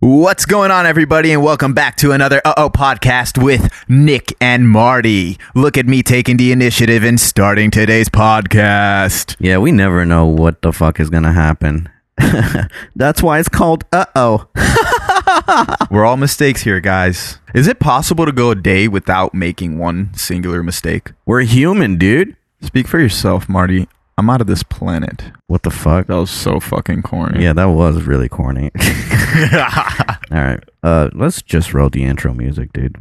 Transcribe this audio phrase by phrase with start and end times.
[0.00, 4.68] What's going on, everybody, and welcome back to another Uh Oh podcast with Nick and
[4.68, 5.38] Marty.
[5.56, 9.34] Look at me taking the initiative and starting today's podcast.
[9.40, 11.88] Yeah, we never know what the fuck is gonna happen.
[12.94, 14.46] That's why it's called uh oh.
[15.90, 17.40] We're all mistakes here, guys.
[17.52, 21.10] Is it possible to go a day without making one singular mistake?
[21.26, 22.36] We're human, dude.
[22.62, 23.88] Speak for yourself, Marty.
[24.18, 25.30] I'm out of this planet.
[25.46, 26.08] What the fuck?
[26.08, 27.44] That was so fucking corny.
[27.44, 28.72] Yeah, that was really corny.
[30.32, 33.00] All right, uh, let's just roll the intro music, dude.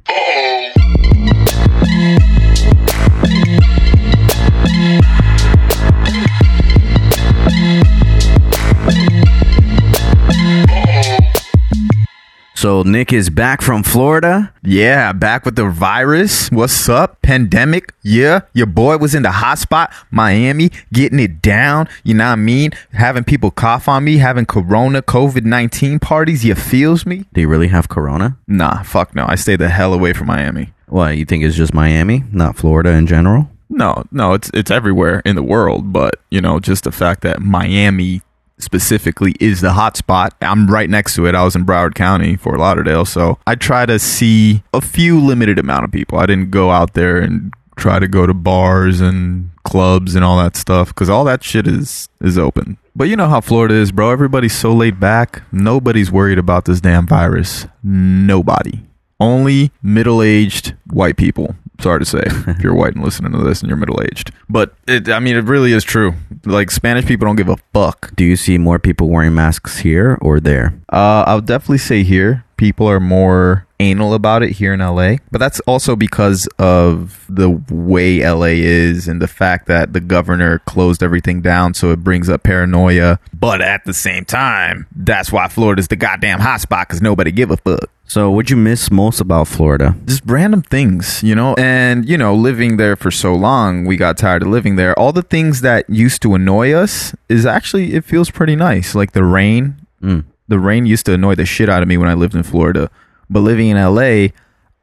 [12.57, 14.52] So Nick is back from Florida.
[14.63, 16.49] Yeah, back with the virus.
[16.49, 17.21] What's up?
[17.21, 17.93] Pandemic.
[18.02, 21.88] Yeah, your boy was in the hotspot, Miami, getting it down.
[22.03, 22.71] You know what I mean?
[22.93, 26.43] Having people cough on me, having corona, COVID 19 parties.
[26.43, 27.25] You feels me?
[27.31, 28.39] Do you really have Corona?
[28.47, 29.27] Nah, fuck no.
[29.27, 30.73] I stay the hell away from Miami.
[30.88, 33.52] What you think it's just Miami, not Florida in general?
[33.69, 37.39] No, no, it's it's everywhere in the world, but you know, just the fact that
[37.39, 38.23] Miami
[38.59, 40.36] specifically is the hot spot.
[40.41, 41.36] I'm right next to it.
[41.36, 45.59] I was in Broward County, Fort Lauderdale, so I try to see a few limited
[45.59, 46.19] amount of people.
[46.19, 50.38] I didn't go out there and try to go to bars and clubs and all
[50.38, 52.78] that stuff cuz all that shit is is open.
[52.95, 54.09] But you know how Florida is, bro.
[54.09, 55.44] Everybody's so laid back.
[55.52, 57.67] Nobody's worried about this damn virus.
[57.83, 58.81] Nobody.
[59.19, 63.70] Only middle-aged white people sorry to say if you're white and listening to this and
[63.70, 64.31] you're middle aged.
[64.50, 66.14] But it, I mean, it really is true.
[66.45, 68.16] Like Spanish people don't give a fuck.
[68.16, 70.80] Do you see more people wearing masks here or there?
[70.92, 75.38] Uh, I'll definitely say here people are more anal about it here in LA, but
[75.38, 81.03] that's also because of the way LA is and the fact that the governor closed
[81.03, 83.19] everything down, so it brings up paranoia.
[83.33, 87.58] But at the same time, that's why Florida's the goddamn hotspot because nobody give a
[87.58, 87.89] fuck.
[88.09, 89.95] So, what'd you miss most about Florida?
[90.05, 91.55] Just random things, you know?
[91.58, 94.97] And, you know, living there for so long, we got tired of living there.
[94.97, 98.95] All the things that used to annoy us is actually, it feels pretty nice.
[98.95, 99.75] Like the rain.
[100.01, 100.24] Mm.
[100.47, 102.90] The rain used to annoy the shit out of me when I lived in Florida.
[103.30, 104.30] But living in LA,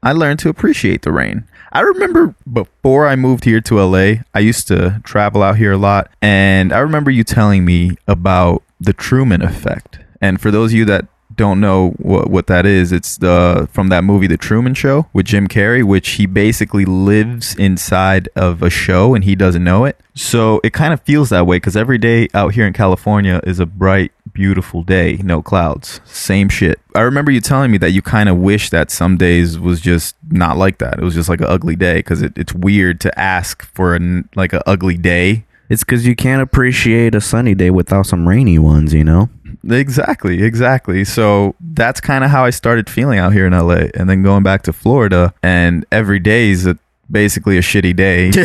[0.03, 1.47] I learned to appreciate the rain.
[1.71, 5.77] I remember before I moved here to LA, I used to travel out here a
[5.77, 6.11] lot.
[6.21, 9.99] And I remember you telling me about the Truman effect.
[10.21, 13.89] And for those of you that don't know what, what that is, it's the from
[13.89, 18.69] that movie The Truman Show with Jim Carrey, which he basically lives inside of a
[18.69, 19.99] show and he doesn't know it.
[20.13, 23.59] So it kind of feels that way because every day out here in California is
[23.59, 25.99] a bright, beautiful day, no clouds.
[26.05, 26.79] Same shit.
[26.95, 30.15] I remember you telling me that you kind of wish that some days was just
[30.29, 30.99] not like that.
[30.99, 34.23] It was just like an ugly day because it, it's weird to ask for a,
[34.35, 35.45] like an ugly day.
[35.67, 39.29] It's because you can't appreciate a sunny day without some rainy ones, you know?
[39.69, 41.03] Exactly, exactly.
[41.05, 43.87] So that's kind of how I started feeling out here in LA.
[43.95, 46.77] And then going back to Florida, and every day is a,
[47.09, 48.29] basically a shitty day.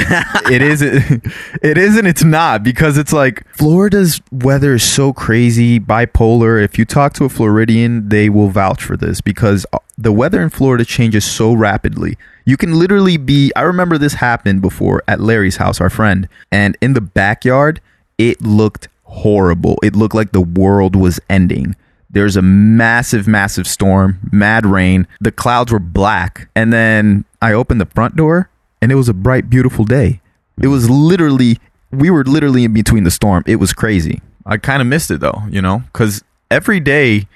[0.50, 2.06] it is, it isn't.
[2.06, 6.62] it's not because it's like Florida's weather is so crazy, bipolar.
[6.62, 10.42] If you talk to a Floridian, they will vouch for this because uh, the weather
[10.42, 12.16] in Florida changes so rapidly.
[12.47, 13.53] You can literally be.
[13.54, 17.80] I remember this happened before at Larry's house, our friend, and in the backyard,
[18.16, 19.76] it looked horrible.
[19.82, 21.76] It looked like the world was ending.
[22.09, 25.06] There's a massive, massive storm, mad rain.
[25.21, 26.48] The clouds were black.
[26.56, 28.50] And then I opened the front door
[28.81, 30.21] and it was a bright, beautiful day.
[30.60, 31.59] It was literally,
[31.93, 33.44] we were literally in between the storm.
[33.47, 34.22] It was crazy.
[34.47, 37.28] I kind of missed it though, you know, because every day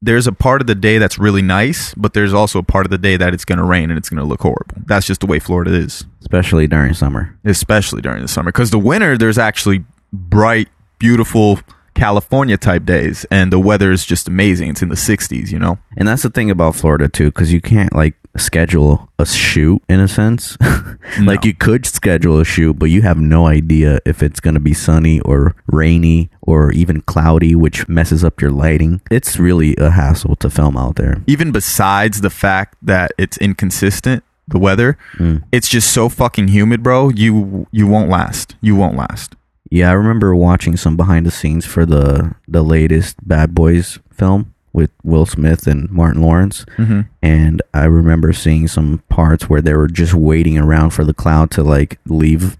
[0.00, 2.90] there's a part of the day that's really nice, but there's also a part of
[2.90, 4.76] the day that it's going to rain and it's going to look horrible.
[4.86, 6.04] That's just the way Florida is.
[6.20, 7.36] Especially during summer.
[7.44, 8.52] Especially during the summer.
[8.52, 11.60] Because the winter, there's actually bright, beautiful
[11.94, 14.70] California type days, and the weather is just amazing.
[14.70, 15.78] It's in the 60s, you know?
[15.96, 19.98] And that's the thing about Florida, too, because you can't, like, schedule a shoot in
[19.98, 20.56] a sense.
[21.20, 21.48] like, No.
[21.48, 24.74] you could schedule a shoot, but you have no idea if it's going to be
[24.74, 29.00] sunny or rainy or even cloudy, which messes up your lighting.
[29.10, 31.20] It's really a hassle to film out there.
[31.26, 35.42] Even besides the fact that it's inconsistent, the weather, Mm.
[35.50, 37.08] it's just so fucking humid, bro.
[37.10, 38.54] You you won't last.
[38.62, 39.34] You won't last.
[39.70, 44.54] Yeah, I remember watching some behind the scenes for the the latest Bad Boys film
[44.72, 47.06] with Will Smith and Martin Lawrence, Mhm.
[47.22, 51.50] and I remember seeing some parts where they were just waiting around for the cloud
[51.52, 52.56] to like leave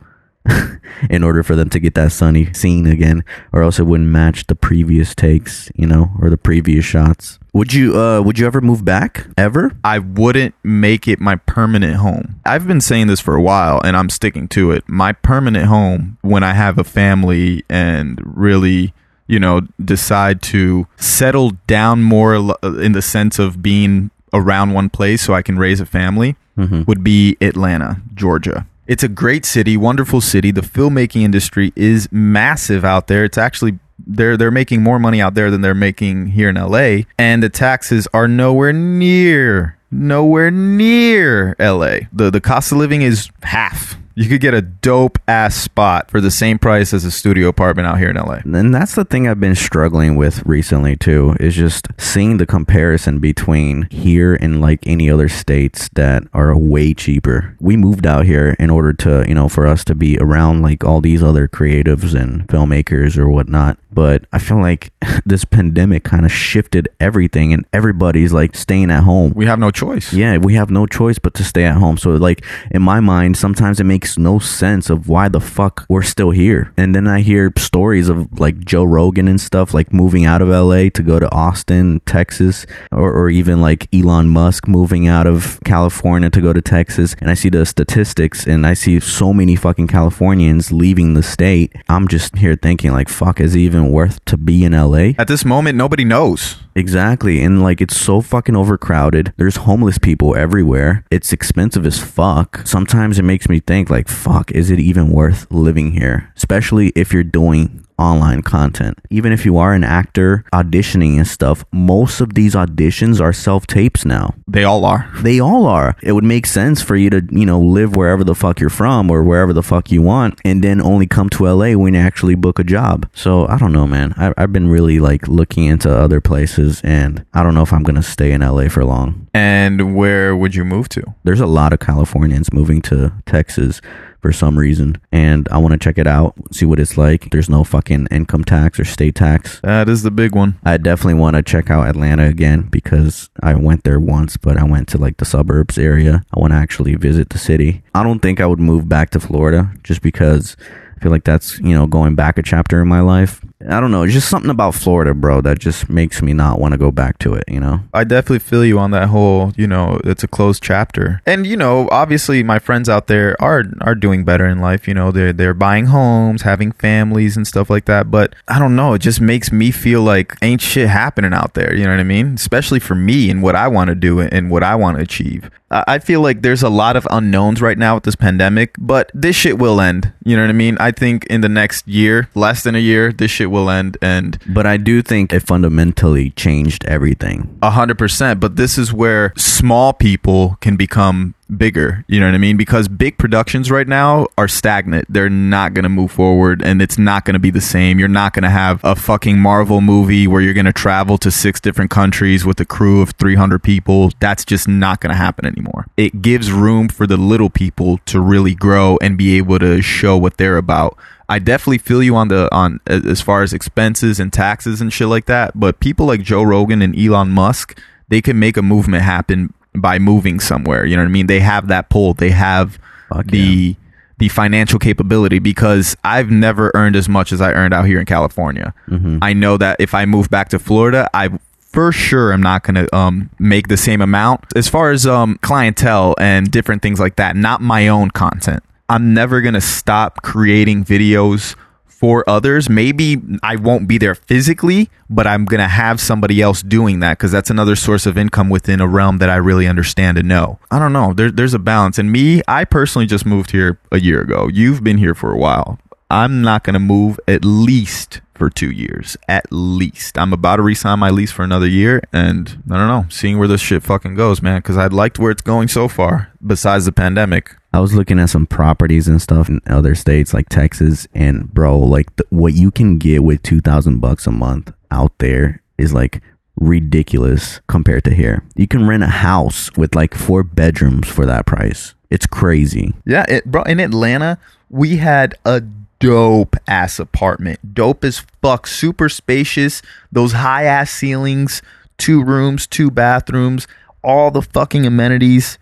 [1.10, 4.46] in order for them to get that sunny scene again, or else it wouldn't match
[4.46, 7.38] the previous takes, you know, or the previous shots.
[7.52, 9.72] Would you uh would you ever move back ever?
[9.82, 12.40] I wouldn't make it my permanent home.
[12.44, 14.88] I've been saying this for a while and I'm sticking to it.
[14.88, 18.92] My permanent home when I have a family and really
[19.30, 25.20] you know, decide to settle down more in the sense of being around one place
[25.20, 26.86] so I can raise a family Mhm.
[26.86, 28.66] would be Atlanta, Georgia.
[28.88, 30.50] It's a great city, wonderful city.
[30.50, 33.22] The filmmaking industry is massive out there.
[33.22, 37.02] It's actually they're they're making more money out there than they're making here in LA,
[37.18, 42.08] and the taxes are nowhere near nowhere near LA.
[42.14, 43.96] The the cost of living is half.
[44.18, 47.86] You could get a dope ass spot for the same price as a studio apartment
[47.86, 48.40] out here in LA.
[48.44, 53.20] And that's the thing I've been struggling with recently too, is just seeing the comparison
[53.20, 57.54] between here and like any other states that are way cheaper.
[57.60, 60.82] We moved out here in order to, you know, for us to be around like
[60.82, 63.78] all these other creatives and filmmakers or whatnot.
[63.90, 64.92] But I feel like
[65.26, 69.32] this pandemic kind of shifted everything and everybody's like staying at home.
[69.34, 70.12] We have no choice.
[70.12, 71.96] Yeah, we have no choice but to stay at home.
[71.96, 76.02] So like in my mind, sometimes it makes no sense of why the fuck we're
[76.02, 76.72] still here.
[76.76, 80.48] And then I hear stories of like Joe Rogan and stuff like moving out of
[80.48, 85.60] LA to go to Austin, Texas, or, or even like Elon Musk moving out of
[85.64, 87.14] California to go to Texas.
[87.20, 91.74] And I see the statistics and I see so many fucking Californians leaving the state.
[91.88, 95.12] I'm just here thinking like fuck, is it even worth to be in LA?
[95.18, 96.56] At this moment, nobody knows.
[96.74, 97.42] Exactly.
[97.42, 99.32] And like it's so fucking overcrowded.
[99.36, 101.04] There's homeless people everywhere.
[101.10, 102.66] It's expensive as fuck.
[102.66, 106.32] Sometimes it makes me think like fuck, is it even worth living here?
[106.36, 108.98] Especially if you're doing online content.
[109.10, 114.04] Even if you are an actor auditioning and stuff, most of these auditions are self-tapes
[114.04, 114.34] now.
[114.46, 115.10] They all are.
[115.20, 115.96] They all are.
[116.02, 119.10] It would make sense for you to, you know, live wherever the fuck you're from
[119.10, 122.34] or wherever the fuck you want and then only come to LA when you actually
[122.34, 123.08] book a job.
[123.14, 124.14] So I don't know, man.
[124.16, 127.82] I, I've been really like looking into other places and I don't know if I'm
[127.82, 129.27] going to stay in LA for long.
[129.38, 131.14] And where would you move to?
[131.22, 133.80] There's a lot of Californians moving to Texas
[134.20, 137.30] for some reason and I want to check it out, see what it's like.
[137.30, 139.60] There's no fucking income tax or state tax.
[139.60, 140.58] That is the big one.
[140.64, 144.64] I definitely want to check out Atlanta again because I went there once, but I
[144.64, 146.24] went to like the suburbs area.
[146.34, 147.84] I want to actually visit the city.
[147.94, 150.56] I don't think I would move back to Florida just because
[150.96, 153.40] I feel like that's, you know, going back a chapter in my life.
[153.66, 154.04] I don't know.
[154.04, 157.18] It's just something about Florida, bro, that just makes me not want to go back
[157.18, 157.80] to it, you know?
[157.92, 161.20] I definitely feel you on that whole, you know, it's a closed chapter.
[161.26, 164.94] And you know, obviously my friends out there are are doing better in life, you
[164.94, 168.94] know, they're they're buying homes, having families and stuff like that, but I don't know,
[168.94, 172.04] it just makes me feel like ain't shit happening out there, you know what I
[172.04, 172.34] mean?
[172.34, 175.50] Especially for me and what I want to do and what I want to achieve.
[175.70, 179.10] I I feel like there's a lot of unknowns right now with this pandemic, but
[179.14, 180.12] this shit will end.
[180.24, 180.76] You know what I mean?
[180.78, 184.38] I think in the next year, less than a year, this shit will end and
[184.46, 187.58] But I do think it fundamentally changed everything.
[187.62, 188.40] A hundred percent.
[188.40, 192.04] But this is where small people can become bigger.
[192.08, 192.56] You know what I mean?
[192.56, 195.06] Because big productions right now are stagnant.
[195.08, 197.98] They're not going to move forward and it's not going to be the same.
[197.98, 201.30] You're not going to have a fucking Marvel movie where you're going to travel to
[201.30, 204.10] six different countries with a crew of 300 people.
[204.20, 205.86] That's just not going to happen anymore.
[205.96, 210.16] It gives room for the little people to really grow and be able to show
[210.16, 210.98] what they're about.
[211.28, 215.08] I definitely feel you on the on as far as expenses and taxes and shit
[215.08, 217.78] like that, but people like Joe Rogan and Elon Musk,
[218.08, 220.86] they can make a movement happen by moving somewhere.
[220.86, 221.26] You know what I mean?
[221.26, 222.14] They have that pull.
[222.14, 222.78] They have
[223.08, 223.76] Fuck the
[224.18, 228.06] the financial capability because I've never earned as much as I earned out here in
[228.06, 228.74] California.
[228.88, 229.18] Mhm.
[229.22, 231.30] I know that if I move back to Florida, I
[231.70, 235.38] for sure I'm not going to um, make the same amount as far as um,
[235.42, 237.36] clientele and different things like that.
[237.36, 238.64] Not my own content.
[238.88, 241.56] I'm never going to stop creating videos
[241.98, 242.70] for others.
[242.70, 247.18] Maybe I won't be there physically, but I'm going to have somebody else doing that
[247.18, 250.58] because that's another source of income within a realm that I really understand and know.
[250.70, 251.12] I don't know.
[251.12, 251.98] There, there's a balance.
[251.98, 254.48] And me, I personally just moved here a year ago.
[254.48, 255.78] You've been here for a while.
[256.10, 259.16] I'm not going to move at least for two years.
[259.28, 260.16] At least.
[260.16, 262.02] I'm about to resign my lease for another year.
[262.12, 265.30] And I don't know, seeing where this shit fucking goes, man, because I liked where
[265.30, 267.56] it's going so far, besides the pandemic.
[267.72, 271.78] I was looking at some properties and stuff in other states like Texas, and bro,
[271.78, 275.92] like the, what you can get with two thousand bucks a month out there is
[275.92, 276.22] like
[276.56, 278.42] ridiculous compared to here.
[278.56, 281.94] You can rent a house with like four bedrooms for that price.
[282.08, 282.94] It's crazy.
[283.04, 283.62] Yeah, it, bro.
[283.64, 284.38] In Atlanta,
[284.70, 285.62] we had a
[286.00, 287.74] dope ass apartment.
[287.74, 288.66] Dope as fuck.
[288.66, 289.82] Super spacious.
[290.12, 291.62] Those high ass ceilings.
[291.96, 293.66] Two rooms, two bathrooms.
[294.02, 295.58] All the fucking amenities.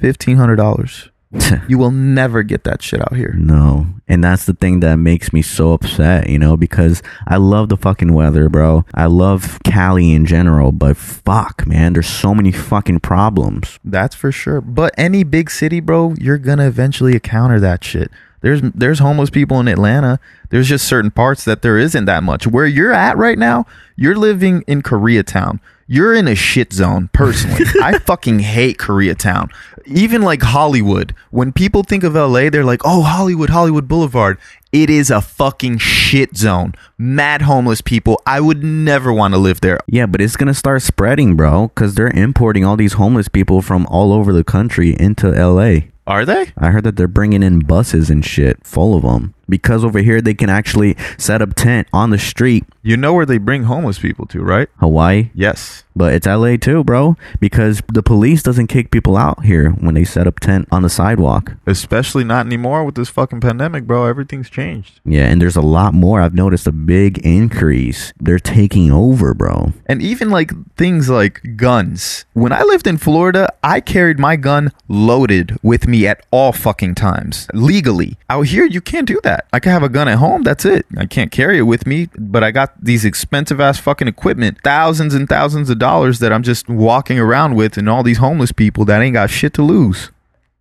[0.00, 1.10] Fifteen hundred dollars.
[1.68, 3.34] You will never get that shit out here.
[3.36, 3.86] No.
[4.08, 7.76] And that's the thing that makes me so upset, you know, because I love the
[7.76, 8.86] fucking weather, bro.
[8.94, 13.78] I love Cali in general, but fuck, man, there's so many fucking problems.
[13.84, 14.62] That's for sure.
[14.62, 18.10] But any big city, bro, you're gonna eventually encounter that shit.
[18.40, 20.20] There's there's homeless people in Atlanta.
[20.50, 22.46] There's just certain parts that there isn't that much.
[22.46, 23.66] Where you're at right now,
[23.96, 25.60] you're living in Koreatown.
[25.90, 27.64] You're in a shit zone, personally.
[27.82, 29.50] I fucking hate Koreatown.
[29.86, 31.14] Even like Hollywood.
[31.30, 34.36] When people think of LA, they're like, oh, Hollywood, Hollywood Boulevard.
[34.70, 36.74] It is a fucking shit zone.
[36.98, 38.20] Mad homeless people.
[38.26, 39.80] I would never want to live there.
[39.86, 43.86] Yeah, but it's gonna start spreading, bro, because they're importing all these homeless people from
[43.86, 45.88] all over the country into LA.
[46.08, 46.52] Are they?
[46.56, 50.20] I heard that they're bringing in buses and shit full of them because over here
[50.20, 52.64] they can actually set up tent on the street.
[52.82, 54.68] You know where they bring homeless people to, right?
[54.78, 55.84] Hawaii, Yes.
[55.94, 60.04] but it's LA too, bro, because the police doesn't kick people out here when they
[60.04, 61.54] set up tent on the sidewalk.
[61.66, 64.06] Especially not anymore with this fucking pandemic, bro.
[64.06, 65.00] Everything's changed.
[65.04, 66.20] Yeah, and there's a lot more.
[66.20, 68.12] I've noticed a big increase.
[68.20, 69.72] They're taking over, bro.
[69.86, 72.24] And even like things like guns.
[72.32, 76.94] When I lived in Florida, I carried my gun loaded with me at all fucking
[76.94, 78.16] times, legally.
[78.30, 79.37] Out here, you can't do that.
[79.52, 80.86] I can have a gun at home, that's it.
[80.96, 85.14] I can't carry it with me, but I got these expensive ass fucking equipment, thousands
[85.14, 88.84] and thousands of dollars that I'm just walking around with, and all these homeless people
[88.86, 90.10] that ain't got shit to lose.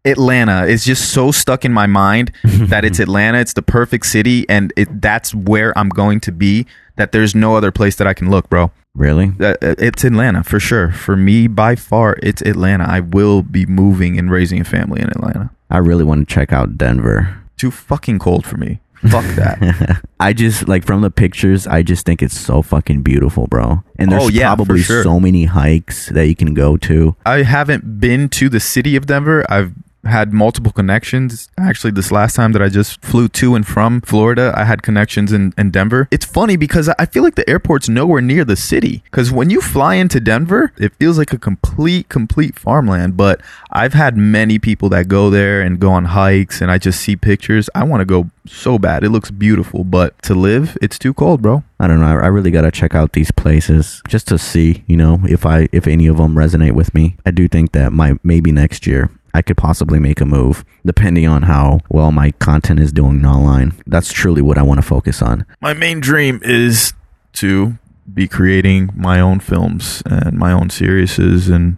[0.06, 4.48] Atlanta is just so stuck in my mind that it's Atlanta, it's the perfect city,
[4.50, 6.66] and it, that's where I'm going to be.
[6.96, 8.72] That there's no other place that I can look, bro.
[8.96, 9.34] Really?
[9.40, 10.92] Uh, uh, it's Atlanta for sure.
[10.92, 12.86] For me, by far, it's Atlanta.
[12.86, 15.52] I will be moving and raising a family in Atlanta.
[15.70, 17.44] I really want to check out Denver.
[17.58, 18.80] Too fucking cold for me.
[19.10, 20.02] Fuck that.
[20.20, 23.84] I just like from the pictures, I just think it's so fucking beautiful, bro.
[24.00, 25.04] And there's Oh, yeah, probably sure.
[25.04, 27.16] so many hikes that you can go to.
[27.26, 29.46] I haven't been to the city of Denver.
[29.52, 29.72] I've
[30.06, 31.50] had multiple connections.
[31.58, 35.32] Actually, this last time that I just flew to and from Florida, I had connections
[35.32, 36.08] in, in Denver.
[36.12, 39.04] It's funny because I feel like the airport's nowhere near the city.
[39.06, 43.18] Because when you fly into Denver, it feels like a complete, complete farmland.
[43.18, 47.02] But I've had many people that go there and go on hikes, and I just
[47.02, 47.70] see pictures.
[47.76, 49.04] I want to go so bad.
[49.04, 51.64] It looks beautiful, but to live, it's too cold, bro.
[51.80, 52.08] I don't know.
[52.08, 55.86] I, really gotta check out these places just to see, you know, if I if
[55.86, 57.18] any of them resonate with me.
[57.26, 61.28] I do think that my maybe next year I could possibly make a move, depending
[61.28, 63.74] on how well my content is doing online.
[63.86, 65.46] That's truly what I want to focus on.
[65.62, 66.94] my main dream is
[67.34, 67.78] to
[68.12, 71.78] be creating my own films and my own series and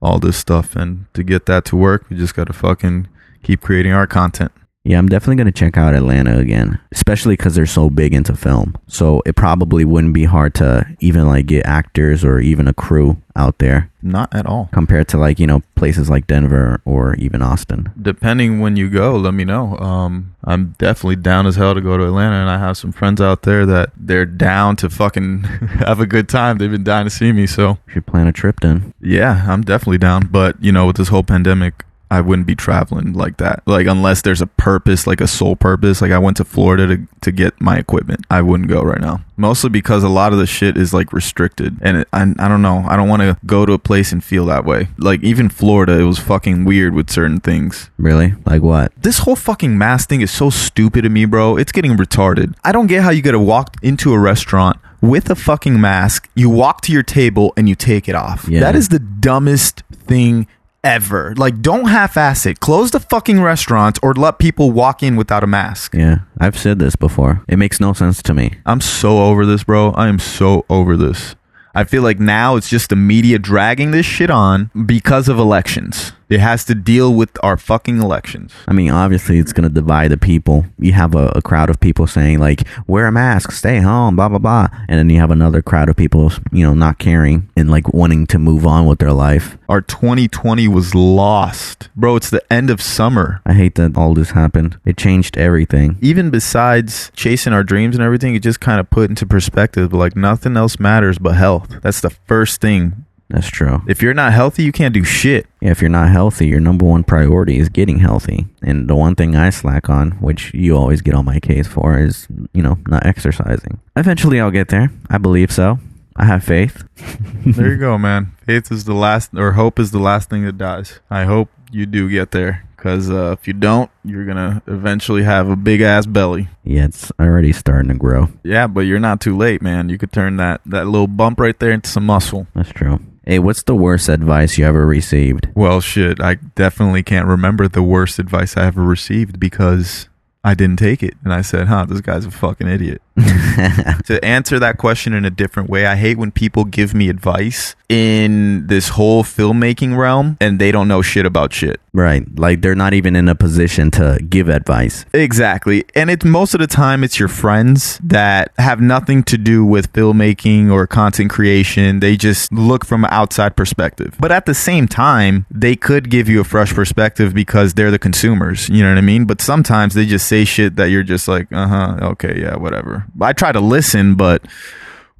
[0.00, 3.08] all this stuff and to get that to work we just got to fucking
[3.42, 4.52] keep creating our content
[4.84, 8.76] Yeah, I'm definitely gonna check out Atlanta again, especially because they're so big into film.
[8.88, 13.18] So it probably wouldn't be hard to even like get actors or even a crew
[13.34, 17.40] out there not at all compared to like you know places like Denver or even
[17.40, 17.90] Austin.
[18.00, 21.96] depending when you go let me know um i'm definitely down as hell to go
[21.96, 25.42] to atlanta and i have some friends out there that they're down to fucking
[25.78, 28.60] have a good time they've been dying to see me so Should plan a trip
[28.60, 28.92] then.
[29.00, 30.26] Yeah, I'm definitely down.
[30.26, 33.62] But, you know, with this whole pandemic, I wouldn't be traveling like that.
[33.64, 36.02] Like, unless there's a purpose, like a sole purpose.
[36.02, 38.26] Like, I went to Florida to, to get my equipment.
[38.30, 39.24] I wouldn't go right now.
[39.38, 41.78] Mostly because a lot of the shit is like restricted.
[41.80, 42.84] And it, I, I don't know.
[42.86, 44.88] I don't want to go to a place and feel that way.
[44.98, 47.88] Like, even Florida, it was fucking weird with certain things.
[47.96, 48.34] Really?
[48.44, 48.92] Like what?
[48.94, 51.56] This whole fucking mask thing is so stupid to me, bro.
[51.56, 52.54] It's getting retarded.
[52.62, 56.48] I don't get how you gotta walk into a restaurant with a fucking mask, you
[56.48, 58.46] walk to your table and you take it off.
[58.48, 58.60] Yeah.
[58.60, 60.46] That is the dumbest thing
[60.84, 61.34] ever.
[61.36, 62.60] Like, don't half ass it.
[62.60, 65.94] Close the fucking restaurants or let people walk in without a mask.
[65.94, 67.44] Yeah, I've said this before.
[67.48, 68.58] It makes no sense to me.
[68.66, 69.90] I'm so over this, bro.
[69.92, 71.36] I am so over this.
[71.74, 76.12] I feel like now it's just the media dragging this shit on because of elections.
[76.32, 78.54] It has to deal with our fucking elections.
[78.66, 80.64] I mean, obviously, it's going to divide the people.
[80.78, 84.30] You have a, a crowd of people saying, like, wear a mask, stay home, blah,
[84.30, 84.68] blah, blah.
[84.88, 88.26] And then you have another crowd of people, you know, not caring and, like, wanting
[88.28, 89.58] to move on with their life.
[89.68, 91.90] Our 2020 was lost.
[91.94, 93.42] Bro, it's the end of summer.
[93.44, 94.78] I hate that all this happened.
[94.86, 95.98] It changed everything.
[96.00, 100.16] Even besides chasing our dreams and everything, it just kind of put into perspective like
[100.16, 101.82] nothing else matters but health.
[101.82, 103.04] That's the first thing.
[103.32, 103.80] That's true.
[103.88, 105.46] If you're not healthy, you can't do shit.
[105.62, 108.46] Yeah, if you're not healthy, your number one priority is getting healthy.
[108.60, 111.98] And the one thing I slack on, which you always get on my case for,
[111.98, 113.80] is, you know, not exercising.
[113.96, 114.90] Eventually, I'll get there.
[115.08, 115.78] I believe so.
[116.14, 116.84] I have faith.
[117.44, 118.36] There you go, man.
[118.46, 121.00] Faith is the last, or hope is the last thing that dies.
[121.10, 122.64] I hope you do get there.
[122.76, 126.48] Because uh, if you don't, you're going to eventually have a big ass belly.
[126.62, 128.28] Yeah, it's already starting to grow.
[128.44, 129.88] Yeah, but you're not too late, man.
[129.88, 132.46] You could turn that, that little bump right there into some muscle.
[132.54, 133.00] That's true.
[133.24, 135.48] Hey, what's the worst advice you ever received?
[135.54, 140.08] Well, shit, I definitely can't remember the worst advice I ever received because
[140.44, 141.14] I didn't take it.
[141.22, 143.00] And I said, huh, this guy's a fucking idiot.
[143.16, 147.76] to answer that question in a different way, I hate when people give me advice
[147.88, 151.80] in this whole filmmaking realm and they don't know shit about shit.
[151.94, 152.24] Right.
[152.38, 155.04] Like they're not even in a position to give advice.
[155.12, 155.84] Exactly.
[155.94, 159.92] And it's most of the time it's your friends that have nothing to do with
[159.92, 162.00] filmmaking or content creation.
[162.00, 164.16] They just look from an outside perspective.
[164.18, 167.98] But at the same time, they could give you a fresh perspective because they're the
[167.98, 168.70] consumers.
[168.70, 169.26] You know what I mean?
[169.26, 173.04] But sometimes they just say shit that you're just like, uh huh, okay, yeah, whatever.
[173.20, 174.42] I try to listen, but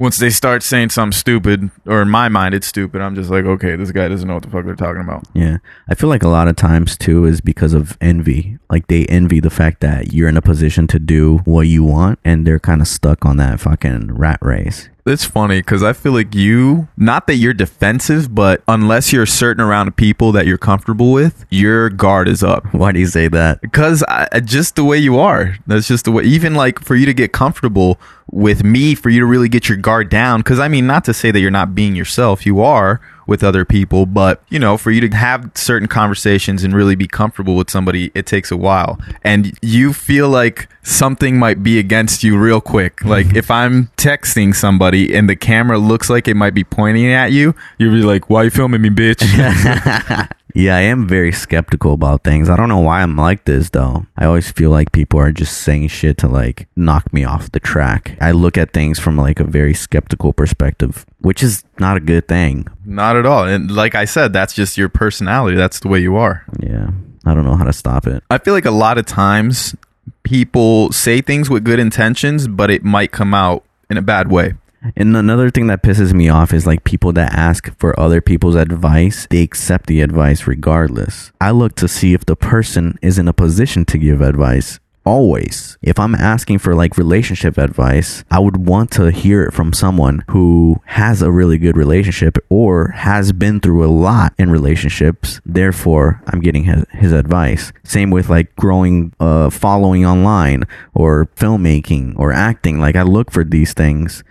[0.02, 3.44] once they start saying something stupid, or in my mind it's stupid, I'm just like,
[3.44, 5.22] okay, this guy doesn't know what the fuck they're talking about.
[5.32, 5.58] Yeah.
[5.88, 8.58] I feel like a lot of times too is because of envy.
[8.68, 12.18] Like they envy the fact that you're in a position to do what you want
[12.24, 14.88] and they're kind of stuck on that fucking rat race.
[15.04, 19.26] It's funny because I feel like you, not that you're defensive, but unless you're a
[19.26, 22.72] certain around of people that you're comfortable with, your guard is up.
[22.72, 23.60] Why do you say that?
[23.60, 25.56] Because I, just the way you are.
[25.66, 26.22] That's just the way.
[26.22, 27.98] Even like for you to get comfortable
[28.30, 30.38] with me, for you to really get your guard down.
[30.38, 33.64] Because I mean, not to say that you're not being yourself, you are with other
[33.64, 37.70] people, but you know, for you to have certain conversations and really be comfortable with
[37.70, 38.98] somebody, it takes a while.
[39.22, 42.96] And you feel like something might be against you real quick.
[42.96, 43.08] Mm-hmm.
[43.08, 47.32] Like if I'm texting somebody and the camera looks like it might be pointing at
[47.32, 49.22] you, you'll be like, "Why you filming me, bitch?"
[50.54, 52.48] Yeah, I am very skeptical about things.
[52.48, 54.06] I don't know why I'm like this though.
[54.16, 57.60] I always feel like people are just saying shit to like knock me off the
[57.60, 58.16] track.
[58.20, 62.28] I look at things from like a very skeptical perspective, which is not a good
[62.28, 62.68] thing.
[62.84, 63.44] Not at all.
[63.44, 65.56] And like I said, that's just your personality.
[65.56, 66.44] That's the way you are.
[66.60, 66.90] Yeah.
[67.24, 68.22] I don't know how to stop it.
[68.30, 69.76] I feel like a lot of times
[70.22, 74.54] people say things with good intentions, but it might come out in a bad way.
[74.96, 78.56] And another thing that pisses me off is like people that ask for other people's
[78.56, 81.32] advice, they accept the advice regardless.
[81.40, 84.80] I look to see if the person is in a position to give advice.
[85.04, 85.78] Always.
[85.82, 90.24] If I'm asking for like relationship advice, I would want to hear it from someone
[90.28, 95.40] who has a really good relationship or has been through a lot in relationships.
[95.44, 97.72] Therefore, I'm getting his, his advice.
[97.82, 102.78] Same with like growing, uh, following online or filmmaking or acting.
[102.78, 104.22] Like I look for these things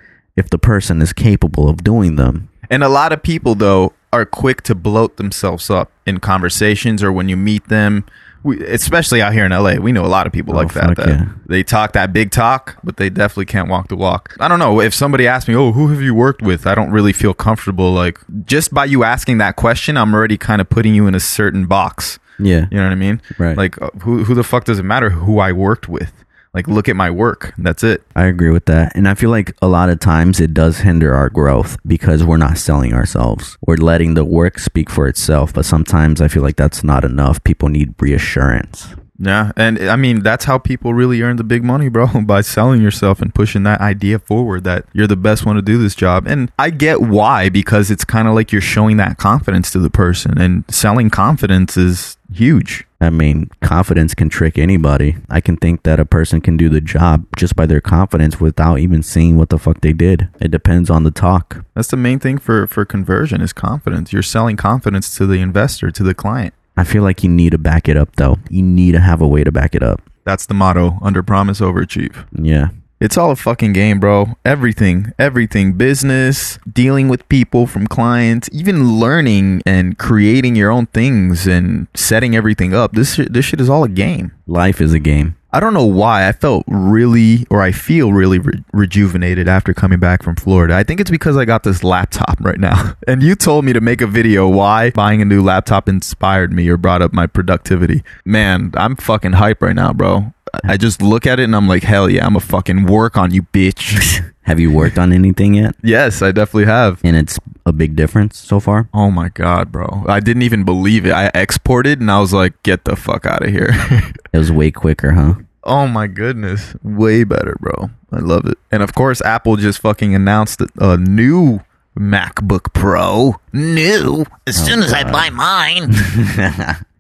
[0.42, 2.50] if the person is capable of doing them.
[2.70, 7.12] And a lot of people, though, are quick to bloat themselves up in conversations or
[7.12, 8.04] when you meet them.
[8.44, 10.98] We, especially out here in LA, we know a lot of people Oh, like that.
[10.98, 11.26] that yeah.
[11.46, 14.36] They talk that big talk, but they definitely can't walk the walk.
[14.40, 14.82] I don't know.
[14.82, 17.94] If somebody asks me, "Oh, who have you worked with?" I don't really feel comfortable.
[17.94, 21.20] Like just by you asking that question, I'm already kind of putting you in a
[21.20, 22.18] certain box.
[22.40, 22.66] Yeah.
[22.72, 23.22] You know what I mean?
[23.38, 23.56] Right.
[23.56, 26.12] Like uh, who who the fuck does it matter who I worked with?
[26.54, 27.54] Like look at my work.
[27.58, 28.04] That's it.
[28.16, 28.94] I agree with that.
[28.96, 32.38] And I feel like a lot of times it does hinder our growth because we're
[32.38, 33.58] not selling ourselves.
[33.66, 35.54] We're letting the work speak for itself.
[35.54, 37.42] But sometimes I feel like that's not enough.
[37.46, 38.96] People need reassurance.
[39.24, 42.82] Yeah, and I mean that's how people really earn the big money, bro, by selling
[42.82, 46.26] yourself and pushing that idea forward that you're the best one to do this job.
[46.28, 49.92] And I get why because it's kind of like you're showing that confidence to the
[49.92, 52.86] person and selling confidence is huge.
[53.02, 55.18] I mean, confidence can trick anybody.
[55.28, 58.78] I can think that a person can do the job just by their confidence without
[58.78, 60.30] even seeing what the fuck they did.
[60.40, 61.66] It depends on the talk.
[61.74, 64.14] That's the main thing for for conversion is confidence.
[64.14, 66.54] You're selling confidence to the investor, to the client.
[66.78, 68.38] I feel like you need to back it up though.
[68.50, 70.02] You need to have a way to back it up.
[70.24, 72.28] That's the motto, under promise overachieve.
[72.34, 72.70] Yeah.
[73.02, 74.36] It's all a fucking game, bro.
[74.46, 81.48] Everything, everything, business, dealing with people from clients, even learning and creating your own things
[81.48, 82.92] and setting everything up.
[82.92, 84.34] This shit, this shit is all a game.
[84.46, 85.36] Life is a game.
[85.52, 90.00] I don't know why I felt really, or I feel really re- rejuvenated after coming
[90.00, 90.76] back from Florida.
[90.76, 92.94] I think it's because I got this laptop right now.
[93.08, 96.70] And you told me to make a video why buying a new laptop inspired me
[96.70, 98.04] or brought up my productivity.
[98.26, 100.34] Man, I'm fucking hype right now, bro.
[100.66, 103.32] I- just look at it and I'm like, hell yeah, I'm a fucking work on
[103.32, 104.26] you, bitch.
[104.44, 105.76] Have you worked on anything yet?
[105.84, 107.00] yes, I definitely have.
[107.04, 108.90] And it's a big difference so far?
[108.94, 110.04] Oh my god, bro.
[110.08, 111.12] I didn't even believe it.
[111.14, 113.70] I exported and I was like, get the fuck out of here.
[114.34, 115.34] It was way quicker, huh?
[115.66, 116.74] Oh my goodness.
[116.84, 117.90] Way better, bro.
[118.14, 118.58] I love it.
[118.72, 121.60] And of course, Apple just fucking announced a new
[122.00, 123.36] MacBook Pro.
[123.54, 124.26] New.
[124.48, 125.94] As oh soon as I buy mine,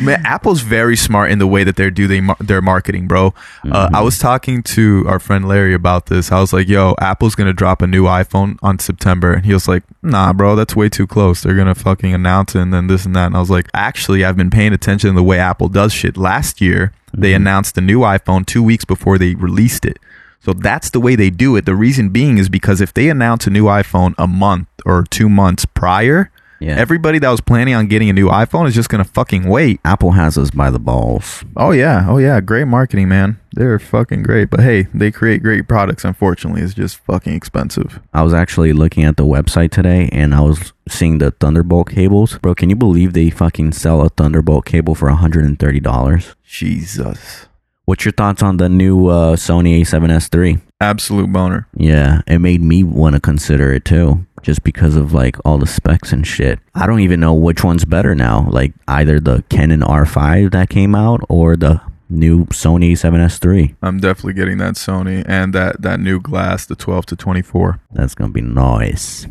[0.00, 3.34] Man, Apple's very smart in the way that they're do they mar- their marketing, bro.
[3.70, 6.30] Uh, I was talking to our friend Larry about this.
[6.32, 9.68] I was like, "Yo, Apple's gonna drop a new iPhone on September," and he was
[9.68, 11.42] like, "Nah, bro, that's way too close.
[11.42, 14.24] They're gonna fucking announce it and then this and that." And I was like, "Actually,
[14.24, 16.16] I've been paying attention to the way Apple does shit.
[16.16, 19.98] Last year, they announced the new iPhone two weeks before they released it."
[20.44, 21.66] So that's the way they do it.
[21.66, 25.28] The reason being is because if they announce a new iPhone a month or two
[25.28, 26.76] months prior, Yeah.
[26.76, 29.80] Everybody that was planning on getting a new iPhone is just gonna fucking wait.
[29.84, 31.44] Apple has us by the balls.
[31.56, 33.38] Oh yeah, oh yeah, great marketing, man.
[33.52, 34.50] They're fucking great.
[34.50, 36.04] But hey, they create great products.
[36.04, 38.00] Unfortunately, it's just fucking expensive.
[38.12, 42.38] I was actually looking at the website today and I was seeing the Thunderbolt cables.
[42.38, 46.34] Bro, can you believe they fucking sell a Thunderbolt cable for $130?
[46.44, 47.46] Jesus,
[47.88, 50.58] What's your thoughts on the new uh, Sony A7S III?
[50.80, 51.66] Absolute boner.
[51.76, 55.66] Yeah, it made me want to consider it too, just because of like all the
[55.66, 56.58] specs and shit.
[56.74, 58.48] I don't even know which one's better now.
[58.50, 63.74] Like either the Canon R5 that came out or the new Sony A7S III.
[63.82, 67.80] I'm definitely getting that Sony and that that new glass, the 12 to 24.
[67.92, 69.26] That's gonna be nice.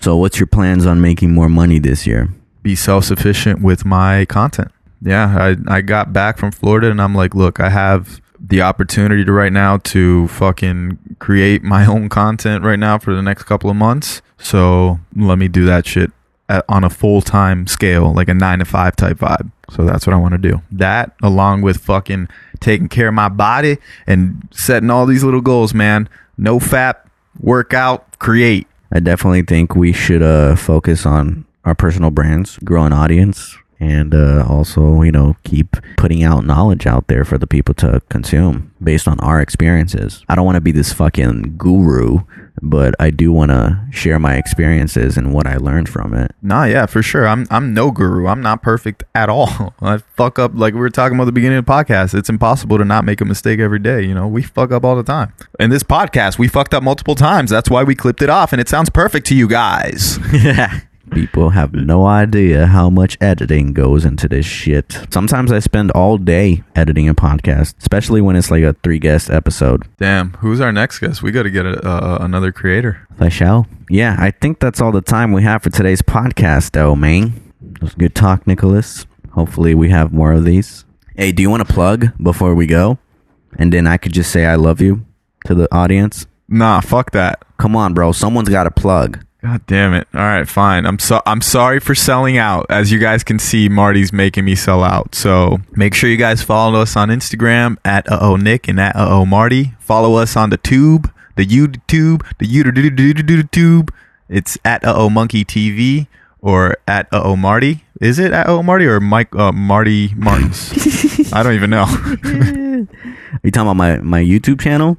[0.00, 2.28] So, what's your plans on making more money this year?
[2.62, 4.70] be self sufficient with my content.
[5.00, 9.24] Yeah, I I got back from Florida and I'm like, look, I have the opportunity
[9.24, 13.70] to right now to fucking create my own content right now for the next couple
[13.70, 14.22] of months.
[14.38, 16.10] So let me do that shit
[16.48, 19.50] at, on a full time scale, like a nine to five type vibe.
[19.70, 20.62] So that's what I want to do.
[20.70, 22.28] That along with fucking
[22.60, 26.08] taking care of my body and setting all these little goals, man.
[26.36, 27.06] No fat,
[27.40, 28.66] workout, create.
[28.92, 34.14] I definitely think we should uh, focus on our personal brands, grow an audience, and
[34.14, 38.72] uh, also, you know, keep putting out knowledge out there for the people to consume
[38.80, 40.24] based on our experiences.
[40.28, 42.20] I don't want to be this fucking guru,
[42.62, 46.32] but I do want to share my experiences and what I learned from it.
[46.42, 47.26] Nah, yeah, for sure.
[47.26, 48.28] I'm I'm no guru.
[48.28, 49.74] I'm not perfect at all.
[49.82, 52.16] I fuck up like we were talking about the beginning of the podcast.
[52.16, 54.02] It's impossible to not make a mistake every day.
[54.02, 55.32] You know, we fuck up all the time.
[55.58, 57.50] In this podcast, we fucked up multiple times.
[57.50, 60.20] That's why we clipped it off, and it sounds perfect to you guys.
[61.12, 64.98] People have no idea how much editing goes into this shit.
[65.10, 69.28] Sometimes I spend all day editing a podcast, especially when it's like a three guest
[69.28, 69.86] episode.
[69.98, 71.22] Damn, who's our next guest?
[71.22, 73.06] We got to get a, uh, another creator.
[73.20, 73.66] I shall.
[73.90, 77.52] Yeah, I think that's all the time we have for today's podcast, though, man.
[77.74, 79.04] It was good talk, Nicholas.
[79.32, 80.86] Hopefully, we have more of these.
[81.14, 82.98] Hey, do you want to plug before we go?
[83.58, 85.04] And then I could just say I love you
[85.44, 86.26] to the audience.
[86.48, 87.44] Nah, fuck that.
[87.58, 88.12] Come on, bro.
[88.12, 89.22] Someone's got to plug.
[89.42, 90.06] God damn it.
[90.14, 90.86] All right, fine.
[90.86, 92.66] I'm so I'm sorry for selling out.
[92.70, 95.16] As you guys can see, Marty's making me sell out.
[95.16, 98.94] So make sure you guys follow us on Instagram at uh oh Nick and at
[98.94, 99.74] uh oh Marty.
[99.80, 103.90] Follow us on the tube, the YouTube, the YouTube.
[104.28, 106.06] It's at uh oh Monkey TV
[106.40, 107.84] or at uh oh Marty.
[108.00, 111.32] Is it at uh oh Marty or Mike uh, Marty Martins?
[111.32, 111.84] I don't even know.
[111.84, 114.98] Are you talking about my, my YouTube channel?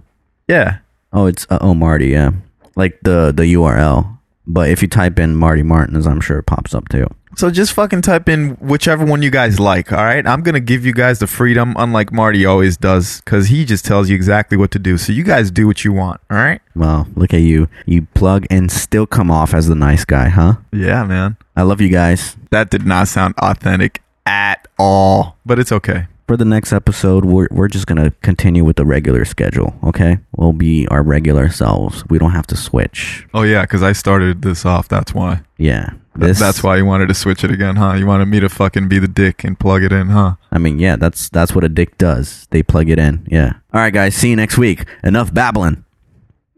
[0.49, 0.79] yeah.
[1.13, 2.32] Oh, it's uh, oh Marty, yeah.
[2.75, 4.12] Like the the URL.
[4.45, 7.08] But if you type in Marty Martinez, I'm sure it pops up too.
[7.36, 10.25] So just fucking type in whichever one you guys like, all right?
[10.27, 13.86] I'm going to give you guys the freedom, unlike Marty always does, because he just
[13.86, 14.99] tells you exactly what to do.
[14.99, 16.62] So you guys do what you want, all right?
[16.75, 17.69] Well, look at you.
[17.88, 20.58] You plug and still come off as the nice guy, huh?
[20.71, 21.38] Yeah, man.
[21.56, 22.36] I love you guys.
[22.51, 26.06] That did not sound authentic at all, but it's okay.
[26.28, 30.20] For the next episode, we're, we're just going to continue with the regular schedule, okay?
[30.38, 32.04] We'll be our regular selves.
[32.10, 33.28] We don't have to switch.
[33.34, 34.88] Oh, yeah, because I started this off.
[34.88, 35.42] That's why.
[35.58, 35.90] Yeah.
[35.90, 37.96] Th- This, That's why you wanted to switch it again, huh?
[37.96, 40.36] You wanted me to fucking be the dick and plug it in, huh?
[40.50, 42.48] I mean, yeah, that's that's what a dick does.
[42.52, 43.28] They plug it in.
[43.30, 43.54] Yeah.
[43.74, 44.16] All right, guys.
[44.16, 44.86] See you next week.
[45.04, 45.84] Enough babbling.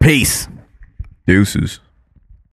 [0.01, 0.47] Peace.
[1.25, 1.79] Deuces.